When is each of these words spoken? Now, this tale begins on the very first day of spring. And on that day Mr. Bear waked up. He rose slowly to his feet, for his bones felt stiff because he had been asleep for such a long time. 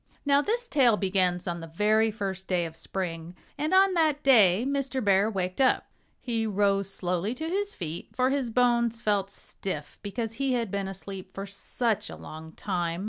Now, 0.25 0.41
this 0.41 0.67
tale 0.67 0.97
begins 0.97 1.47
on 1.47 1.59
the 1.59 1.67
very 1.67 2.09
first 2.09 2.47
day 2.47 2.65
of 2.65 2.75
spring. 2.75 3.35
And 3.55 3.71
on 3.71 3.93
that 3.93 4.23
day 4.23 4.65
Mr. 4.67 4.99
Bear 5.05 5.29
waked 5.29 5.61
up. 5.61 5.91
He 6.19 6.47
rose 6.47 6.91
slowly 6.91 7.35
to 7.35 7.47
his 7.47 7.75
feet, 7.75 8.09
for 8.11 8.31
his 8.31 8.49
bones 8.49 8.99
felt 8.99 9.29
stiff 9.29 9.99
because 10.01 10.33
he 10.41 10.53
had 10.53 10.71
been 10.71 10.87
asleep 10.87 11.35
for 11.35 11.45
such 11.45 12.09
a 12.09 12.15
long 12.15 12.53
time. 12.53 12.99